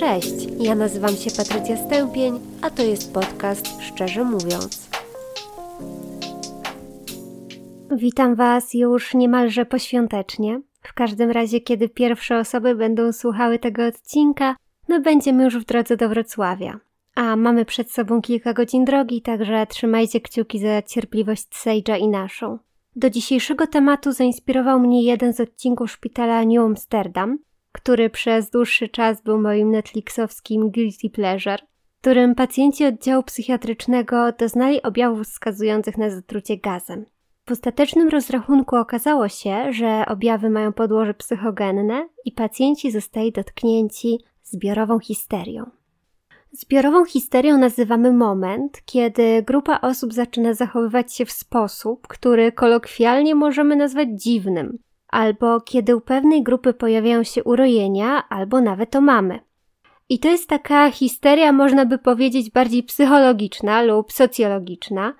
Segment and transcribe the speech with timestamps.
[0.00, 4.90] Cześć, ja nazywam się Patrycja Stępień, a to jest podcast Szczerze Mówiąc.
[7.90, 10.60] Witam Was już niemalże poświątecznie.
[10.82, 14.56] W każdym razie, kiedy pierwsze osoby będą słuchały tego odcinka,
[14.88, 16.80] my będziemy już w drodze do Wrocławia.
[17.14, 22.58] A mamy przed sobą kilka godzin drogi, także trzymajcie kciuki za cierpliwość Sage'a i naszą.
[22.96, 27.38] Do dzisiejszego tematu zainspirował mnie jeden z odcinków szpitala New Amsterdam,
[27.72, 31.58] który przez dłuższy czas był moim netflixowskim guilty pleasure,
[32.00, 37.06] którym pacjenci oddziału psychiatrycznego doznali objawów wskazujących na zatrucie gazem.
[37.48, 44.98] W ostatecznym rozrachunku okazało się, że objawy mają podłoże psychogenne i pacjenci zostali dotknięci zbiorową
[44.98, 45.70] histerią.
[46.52, 53.76] Zbiorową histerią nazywamy moment, kiedy grupa osób zaczyna zachowywać się w sposób, który kolokwialnie możemy
[53.76, 54.78] nazwać dziwnym,
[55.10, 59.40] albo kiedy u pewnej grupy pojawiają się urojenia, albo nawet o mamy.
[60.08, 65.14] I to jest taka histeria, można by powiedzieć, bardziej psychologiczna lub socjologiczna.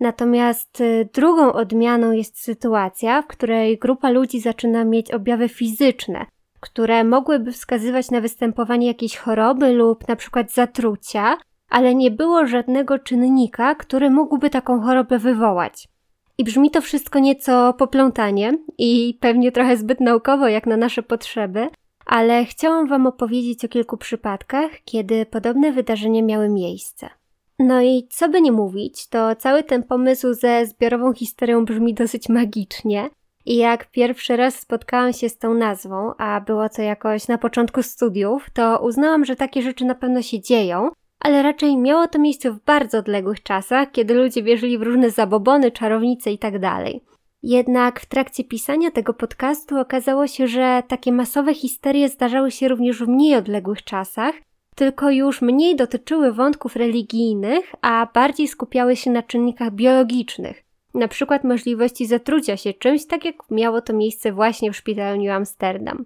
[0.00, 6.26] Natomiast y, drugą odmianą jest sytuacja, w której grupa ludzi zaczyna mieć objawy fizyczne,
[6.60, 11.36] które mogłyby wskazywać na występowanie jakiejś choroby lub na przykład zatrucia,
[11.68, 15.88] ale nie było żadnego czynnika, który mógłby taką chorobę wywołać.
[16.38, 21.68] I brzmi to wszystko nieco poplątanie i pewnie trochę zbyt naukowo jak na nasze potrzeby,
[22.06, 27.08] ale chciałam Wam opowiedzieć o kilku przypadkach, kiedy podobne wydarzenia miały miejsce.
[27.58, 32.28] No i co by nie mówić, to cały ten pomysł ze zbiorową historią brzmi dosyć
[32.28, 33.10] magicznie.
[33.46, 37.82] I jak pierwszy raz spotkałam się z tą nazwą, a było to jakoś na początku
[37.82, 40.90] studiów, to uznałam, że takie rzeczy na pewno się dzieją,
[41.20, 45.70] ale raczej miało to miejsce w bardzo odległych czasach, kiedy ludzie wierzyli w różne zabobony,
[45.70, 46.60] czarownice itd.
[46.60, 46.84] Tak
[47.42, 52.98] Jednak w trakcie pisania tego podcastu okazało się, że takie masowe histerie zdarzały się również
[52.98, 54.34] w mniej odległych czasach,
[54.74, 61.44] tylko już mniej dotyczyły wątków religijnych, a bardziej skupiały się na czynnikach biologicznych, na przykład
[61.44, 66.04] możliwości zatrucia się czymś, tak jak miało to miejsce właśnie w szpitalu New Amsterdam.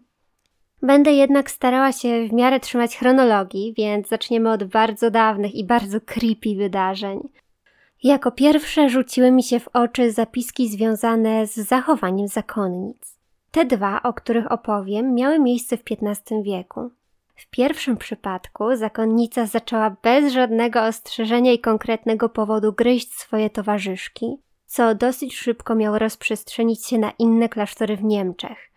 [0.82, 6.00] Będę jednak starała się w miarę trzymać chronologii, więc zaczniemy od bardzo dawnych i bardzo
[6.00, 7.28] creepy wydarzeń.
[8.02, 13.18] Jako pierwsze rzuciły mi się w oczy zapiski związane z zachowaniem zakonnic.
[13.50, 16.90] Te dwa, o których opowiem, miały miejsce w XV wieku.
[17.36, 24.36] W pierwszym przypadku zakonnica zaczęła bez żadnego ostrzeżenia i konkretnego powodu gryźć swoje towarzyszki,
[24.66, 28.69] co dosyć szybko miało rozprzestrzenić się na inne klasztory w Niemczech.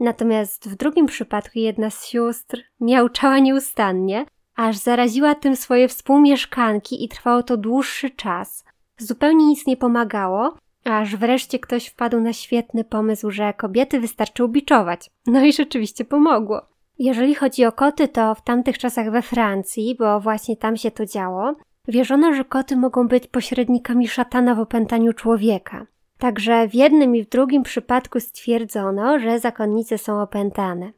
[0.00, 4.26] Natomiast w drugim przypadku jedna z sióstr miałczała nieustannie,
[4.56, 8.64] aż zaraziła tym swoje współmieszkanki i trwało to dłuższy czas.
[8.98, 10.54] Zupełnie nic nie pomagało,
[10.84, 15.10] aż wreszcie ktoś wpadł na świetny pomysł, że kobiety wystarczy ubiczować.
[15.26, 16.60] No i rzeczywiście pomogło.
[16.98, 21.06] Jeżeli chodzi o koty, to w tamtych czasach we Francji, bo właśnie tam się to
[21.06, 21.54] działo,
[21.88, 25.86] wierzono, że koty mogą być pośrednikami szatana w opętaniu człowieka.
[26.18, 30.92] Także w jednym i w drugim przypadku stwierdzono, że zakonnice są opętane.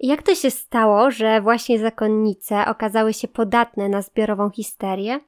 [0.00, 5.20] Jak to się stało, że właśnie zakonnice okazały się podatne na zbiorową histerię?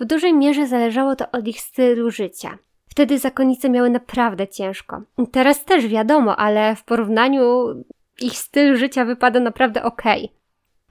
[0.00, 2.58] W dużej mierze zależało to od ich stylu życia.
[2.88, 5.02] Wtedy zakonnice miały naprawdę ciężko.
[5.32, 7.66] Teraz też wiadomo, ale w porównaniu
[8.20, 10.02] ich styl życia wypada naprawdę ok.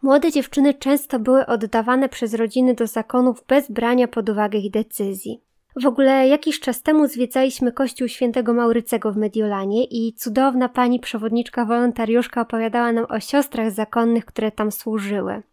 [0.02, 5.42] Młode dziewczyny często były oddawane przez rodziny do zakonów bez brania pod uwagę ich decyzji.
[5.82, 11.66] W ogóle jakiś czas temu zwiedzaliśmy kościół świętego Maurycego w Mediolanie i cudowna pani przewodniczka
[11.66, 15.44] wolontariuszka opowiadała nam o siostrach zakonnych, które tam służyły.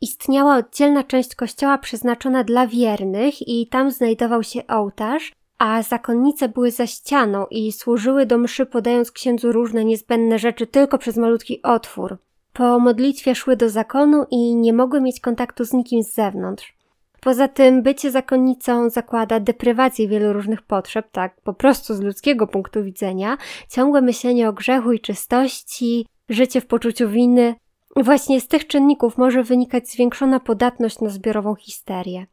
[0.00, 6.70] Istniała oddzielna część kościoła przeznaczona dla wiernych i tam znajdował się ołtarz, a zakonnice były
[6.70, 12.18] za ścianą i służyły do mszy podając księdzu różne niezbędne rzeczy tylko przez malutki otwór.
[12.52, 16.81] Po modlitwie szły do zakonu i nie mogły mieć kontaktu z nikim z zewnątrz.
[17.24, 22.84] Poza tym bycie zakonnicą zakłada deprywację wielu różnych potrzeb, tak po prostu z ludzkiego punktu
[22.84, 23.36] widzenia,
[23.68, 27.54] ciągłe myślenie o grzechu i czystości, życie w poczuciu winy.
[27.96, 32.26] Właśnie z tych czynników może wynikać zwiększona podatność na zbiorową histerię.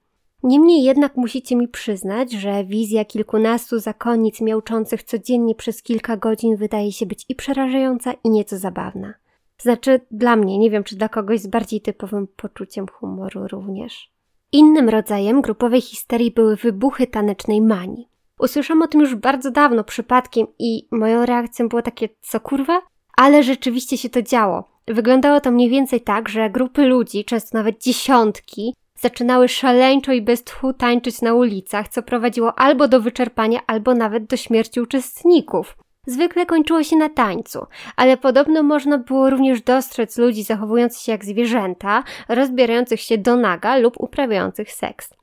[0.44, 6.92] Niemniej jednak musicie mi przyznać, że wizja kilkunastu zakonnic miałczących codziennie przez kilka godzin wydaje
[6.92, 9.14] się być i przerażająca, i nieco zabawna.
[9.58, 14.19] Znaczy, dla mnie, nie wiem czy dla kogoś z bardziej typowym poczuciem humoru również.
[14.52, 18.10] Innym rodzajem grupowej histerii były wybuchy tanecznej manii.
[18.40, 22.82] Usłyszałam o tym już bardzo dawno przypadkiem i moją reakcją było takie, co kurwa?
[23.18, 24.70] Ale rzeczywiście się to działo.
[24.88, 30.44] Wyglądało to mniej więcej tak, że grupy ludzi, często nawet dziesiątki, zaczynały szaleńczo i bez
[30.44, 35.78] tchu tańczyć na ulicach, co prowadziło albo do wyczerpania, albo nawet do śmierci uczestników.
[36.10, 37.66] Zwykle kończyło się na tańcu,
[37.96, 43.78] ale podobno można było również dostrzec ludzi zachowujących się jak zwierzęta, rozbierających się do naga
[43.78, 45.14] lub uprawiających seks.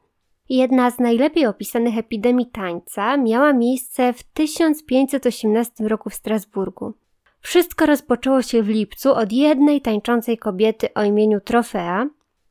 [0.48, 6.94] Jedna z najlepiej opisanych epidemii tańca miała miejsce w 1518 roku w Strasburgu.
[7.40, 12.08] Wszystko rozpoczęło się w lipcu od jednej tańczącej kobiety o imieniu Trofea.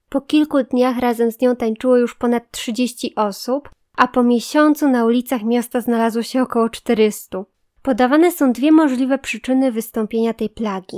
[0.10, 5.06] Po kilku dniach razem z nią tańczyło już ponad 30 osób, a po miesiącu na
[5.06, 7.44] ulicach miasta znalazło się około 400.
[7.86, 10.98] Podawane są dwie możliwe przyczyny wystąpienia tej plagi.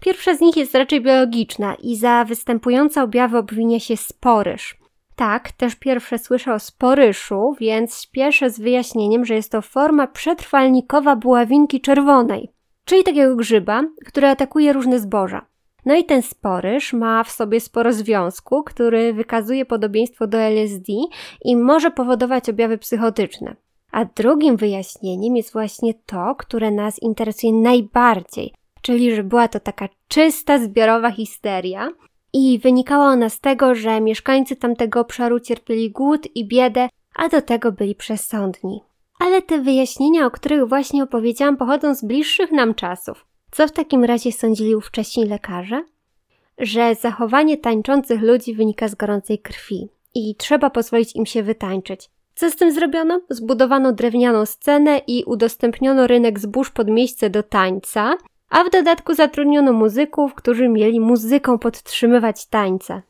[0.00, 4.78] Pierwsza z nich jest raczej biologiczna i za występujące objawy obwinia się sporyż.
[5.16, 11.16] Tak, też pierwsze słyszę o sporyszu, więc śpieszę z wyjaśnieniem, że jest to forma przetrwalnikowa
[11.16, 12.50] buławinki czerwonej,
[12.84, 15.46] czyli takiego grzyba, który atakuje różne zboża.
[15.86, 20.92] No i ten sporyż ma w sobie sporo związku, który wykazuje podobieństwo do LSD
[21.44, 23.56] i może powodować objawy psychotyczne.
[23.94, 29.88] A drugim wyjaśnieniem jest właśnie to, które nas interesuje najbardziej, czyli że była to taka
[30.08, 31.88] czysta zbiorowa histeria
[32.32, 37.42] i wynikała ona z tego, że mieszkańcy tamtego obszaru cierpieli głód i biedę, a do
[37.42, 38.80] tego byli przesądni.
[39.18, 43.26] Ale te wyjaśnienia, o których właśnie opowiedziałam, pochodzą z bliższych nam czasów.
[43.50, 45.84] Co w takim razie sądzili ówcześni lekarze?
[46.58, 52.10] Że zachowanie tańczących ludzi wynika z gorącej krwi i trzeba pozwolić im się wytańczyć.
[52.34, 53.20] Co z tym zrobiono?
[53.30, 58.16] Zbudowano drewnianą scenę i udostępniono rynek zbóż pod miejsce do tańca,
[58.50, 63.02] a w dodatku zatrudniono muzyków, którzy mieli muzyką podtrzymywać tańce.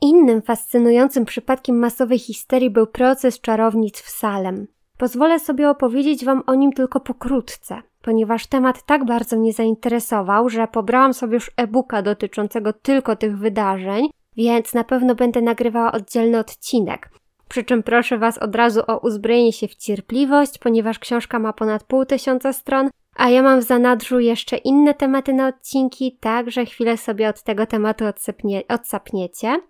[0.00, 4.66] Innym fascynującym przypadkiem masowej histerii był proces czarownic w Salem.
[4.98, 10.68] Pozwolę sobie opowiedzieć Wam o nim tylko pokrótce, ponieważ temat tak bardzo mnie zainteresował, że
[10.68, 17.10] pobrałam sobie już e-booka dotyczącego tylko tych wydarzeń, więc na pewno będę nagrywała oddzielny odcinek.
[17.48, 21.84] Przy czym proszę Was od razu o uzbrojenie się w cierpliwość, ponieważ książka ma ponad
[21.84, 26.96] pół tysiąca stron, a ja mam w zanadrzu jeszcze inne tematy na odcinki, także chwilę
[26.96, 29.60] sobie od tego tematu odsapnie, odsapniecie.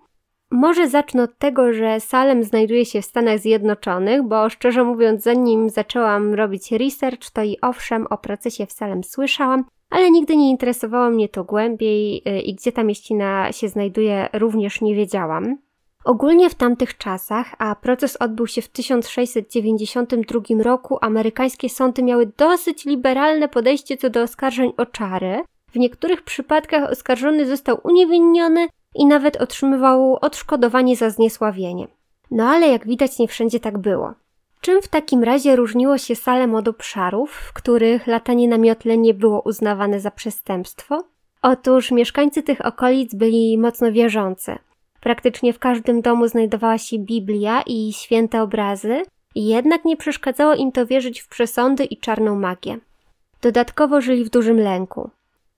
[0.51, 5.71] Może zacznę od tego, że Salem znajduje się w Stanach Zjednoczonych, bo szczerze mówiąc, zanim
[5.71, 11.11] zaczęłam robić research, to i owszem o procesie w Salem słyszałam, ale nigdy nie interesowało
[11.11, 15.68] mnie to głębiej y, i gdzie ta mieścina się znajduje również nie wiedziałam.
[16.09, 22.85] Ogólnie w tamtych czasach, a proces odbył się w 1692 roku, amerykańskie sądy miały dosyć
[22.85, 25.43] liberalne podejście co do oskarżeń o czary.
[25.73, 31.89] W niektórych przypadkach oskarżony został uniewinniony i nawet otrzymywał odszkodowanie za zniesławienie.
[32.31, 34.15] No ale jak widać nie wszędzie tak było.
[34.61, 39.15] Czym w takim razie różniło się Salem od obszarów, w których latanie na miotle nie
[39.15, 41.05] było uznawane za przestępstwo?
[41.43, 44.59] Otóż mieszkańcy tych okolic byli mocno wierzący.
[45.01, 49.03] Praktycznie w każdym domu znajdowała się Biblia i święte obrazy,
[49.35, 52.79] jednak nie przeszkadzało im to wierzyć w przesądy i czarną magię.
[53.43, 55.11] Dodatkowo żyli w dużym lęku.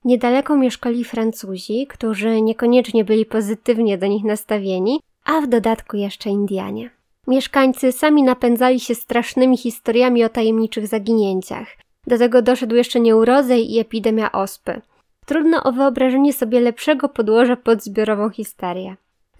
[0.05, 6.89] Niedaleko mieszkali Francuzi, którzy niekoniecznie byli pozytywnie do nich nastawieni, a w dodatku jeszcze Indianie.
[7.27, 11.67] Mieszkańcy sami napędzali się strasznymi historiami o tajemniczych zaginięciach.
[12.07, 14.81] Do tego doszedł jeszcze nieurodzej i epidemia ospy.
[15.25, 18.95] Trudno o wyobrażenie sobie lepszego podłoża pod zbiorową histerię.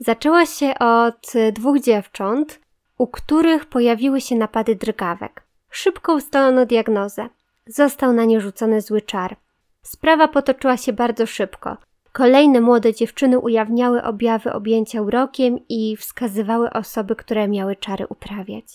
[0.06, 2.60] Zaczęła się od dwóch dziewcząt,
[2.98, 5.44] u których pojawiły się napady drgawek.
[5.70, 7.30] Szybko ustalono diagnozę.
[7.68, 9.36] Został na nie rzucony zły czar.
[9.82, 11.78] Sprawa potoczyła się bardzo szybko.
[12.12, 18.66] Kolejne młode dziewczyny ujawniały objawy objęcia urokiem i wskazywały osoby, które miały czary uprawiać.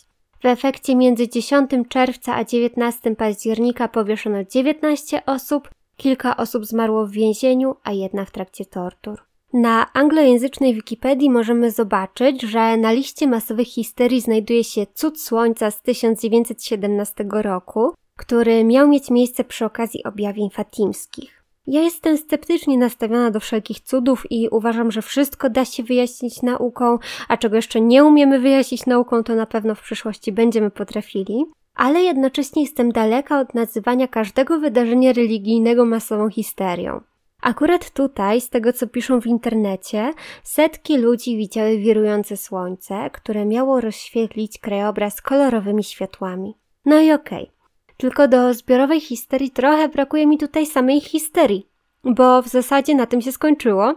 [0.42, 7.10] W efekcie między 10 czerwca a 19 października powieszono 19 osób, kilka osób zmarło w
[7.10, 9.26] więzieniu, a jedna w trakcie tortur.
[9.58, 15.82] Na anglojęzycznej Wikipedii możemy zobaczyć, że na liście masowych histerii znajduje się Cud Słońca z
[15.82, 21.44] 1917 roku, który miał mieć miejsce przy okazji objawień fatimskich.
[21.66, 26.98] Ja jestem sceptycznie nastawiona do wszelkich cudów i uważam, że wszystko da się wyjaśnić nauką,
[27.28, 31.44] a czego jeszcze nie umiemy wyjaśnić nauką, to na pewno w przyszłości będziemy potrafili.
[31.74, 37.00] Ale jednocześnie jestem daleka od nazywania każdego wydarzenia religijnego masową histerią.
[37.46, 40.12] Akurat tutaj, z tego co piszą w internecie,
[40.42, 46.54] setki ludzi widziały wirujące słońce, które miało rozświetlić krajobraz kolorowymi światłami.
[46.84, 47.42] No i okej.
[47.42, 47.96] Okay.
[47.96, 51.68] Tylko do zbiorowej histerii trochę brakuje mi tutaj samej histerii,
[52.04, 53.94] bo w zasadzie na tym się skończyło.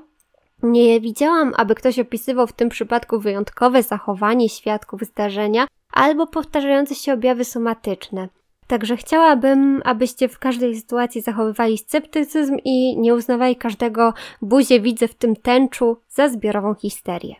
[0.64, 7.14] Nie widziałam, aby ktoś opisywał w tym przypadku wyjątkowe zachowanie świadków zdarzenia albo powtarzające się
[7.14, 8.30] objawy somatyczne.
[8.70, 15.16] Także chciałabym, abyście w każdej sytuacji zachowywali sceptycyzm i nie uznawali każdego buzie widzę w
[15.16, 17.36] tym tęczu za zbiorową histerię.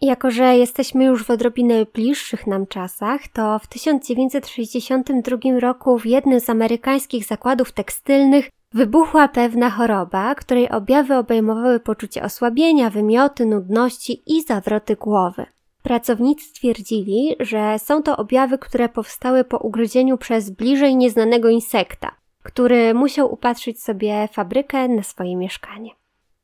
[0.00, 6.40] Jako, że jesteśmy już w odrobinę bliższych nam czasach, to w 1962 roku w jednym
[6.40, 14.42] z amerykańskich zakładów tekstylnych wybuchła pewna choroba, której objawy obejmowały poczucie osłabienia, wymioty, nudności i
[14.42, 15.46] zawroty głowy.
[15.84, 22.10] Pracownicy stwierdzili, że są to objawy, które powstały po ugryzieniu przez bliżej nieznanego insekta,
[22.42, 25.90] który musiał upatrzyć sobie fabrykę na swoje mieszkanie.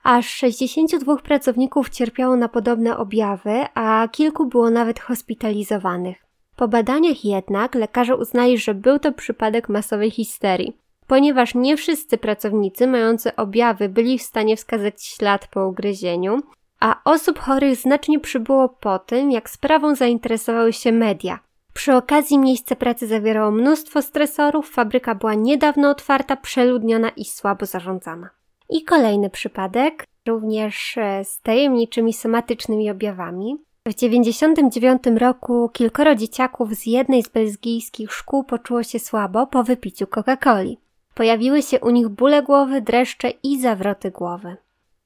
[0.02, 6.16] Aż 62 pracowników cierpiało na podobne objawy, a kilku było nawet hospitalizowanych.
[6.56, 12.86] Po badaniach jednak lekarze uznali, że był to przypadek masowej histerii, ponieważ nie wszyscy pracownicy
[12.86, 16.40] mający objawy byli w stanie wskazać ślad po ugryzieniu,
[16.80, 21.38] a osób chorych znacznie przybyło po tym, jak sprawą zainteresowały się media.
[21.74, 28.30] Przy okazji miejsce pracy zawierało mnóstwo stresorów, fabryka była niedawno otwarta, przeludniona i słabo zarządzana.
[28.70, 33.56] I kolejny przypadek, również e, z tajemniczymi somatycznymi objawami.
[33.88, 40.06] W 1999 roku kilkoro dzieciaków z jednej z belgijskich szkół poczuło się słabo po wypiciu
[40.06, 40.76] Coca-Coli.
[41.14, 44.56] Pojawiły się u nich bóle głowy, dreszcze i zawroty głowy.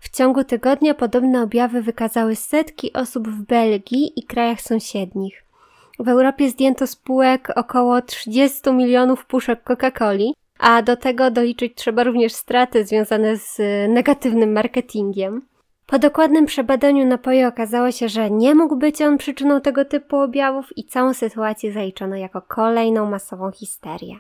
[0.05, 5.45] W ciągu tygodnia podobne objawy wykazały setki osób w Belgii i krajach sąsiednich.
[5.99, 12.33] W Europie zdjęto spółek około 30 milionów puszek Coca-Coli, a do tego doliczyć trzeba również
[12.33, 13.59] straty związane z
[13.89, 15.43] negatywnym marketingiem.
[15.87, 20.79] Po dokładnym przebadaniu napoju okazało się, że nie mógł być on przyczyną tego typu objawów
[20.79, 24.19] i całą sytuację zaliczono jako kolejną masową histerię.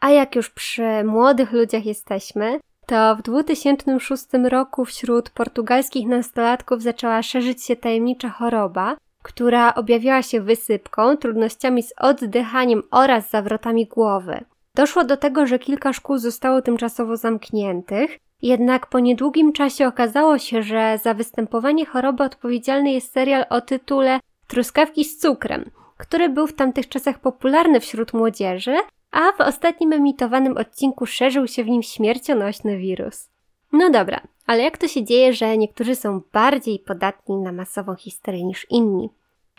[0.00, 7.22] A jak już przy młodych ludziach jesteśmy, to w 2006 roku wśród portugalskich nastolatków zaczęła
[7.22, 14.44] szerzyć się tajemnicza choroba, która objawiała się wysypką, trudnościami z oddychaniem oraz zawrotami głowy.
[14.74, 20.62] Doszło do tego, że kilka szkół zostało tymczasowo zamkniętych, jednak po niedługim czasie okazało się,
[20.62, 26.54] że za występowanie choroby odpowiedzialny jest serial o tytule Truskawki z cukrem, który był w
[26.54, 28.76] tamtych czasach popularny wśród młodzieży,
[29.16, 33.28] a w ostatnim emitowanym odcinku szerzył się w nim śmiercionośny wirus.
[33.72, 38.44] No dobra, ale jak to się dzieje, że niektórzy są bardziej podatni na masową histerię
[38.44, 39.10] niż inni?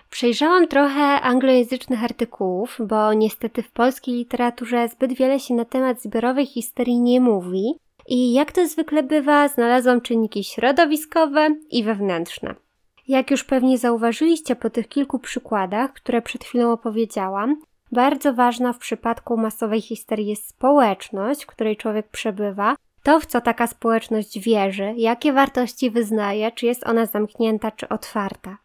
[0.09, 6.45] Przejrzałam trochę anglojęzycznych artykułów, bo niestety w polskiej literaturze zbyt wiele się na temat zbiorowej
[6.45, 7.75] histerii nie mówi
[8.07, 12.55] i jak to zwykle bywa, znalazłam czynniki środowiskowe i wewnętrzne.
[13.07, 17.61] Jak już pewnie zauważyliście po tych kilku przykładach, które przed chwilą opowiedziałam,
[17.91, 23.41] bardzo ważna w przypadku masowej histerii jest społeczność, w której człowiek przebywa, to w co
[23.41, 28.58] taka społeczność wierzy, jakie wartości wyznaje, czy jest ona zamknięta, czy otwarta.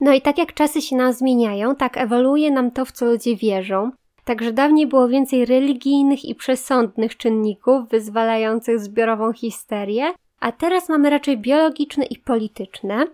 [0.00, 3.36] No i tak jak czasy się nam zmieniają, tak ewoluuje nam to, w co ludzie
[3.36, 3.90] wierzą.
[4.24, 11.38] Także dawniej było więcej religijnych i przesądnych czynników wyzwalających zbiorową histerię, a teraz mamy raczej
[11.38, 13.06] biologiczne i polityczne.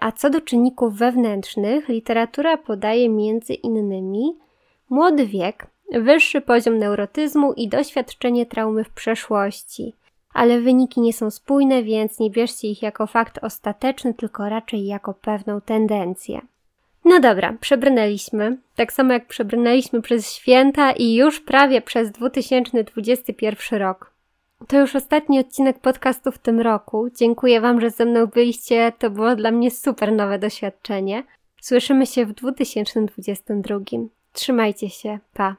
[0.00, 4.34] A co do czynników wewnętrznych, literatura podaje między innymi
[4.90, 9.94] młody wiek, wyższy poziom neurotyzmu i doświadczenie traumy w przeszłości.
[10.34, 15.14] Ale wyniki nie są spójne, więc nie bierzcie ich jako fakt ostateczny, tylko raczej jako
[15.14, 16.40] pewną tendencję.
[17.04, 24.10] No dobra, przebrnęliśmy, tak samo jak przebrnęliśmy przez święta i już prawie przez 2021 rok.
[24.68, 27.08] To już ostatni odcinek podcastu w tym roku.
[27.16, 28.92] Dziękuję Wam, że ze mną byliście.
[28.98, 31.24] To było dla mnie super nowe doświadczenie.
[31.60, 33.78] Słyszymy się w 2022.
[34.32, 35.18] Trzymajcie się.
[35.32, 35.56] Pa.